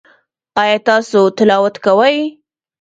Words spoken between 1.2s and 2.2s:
تلاوت کوئ؟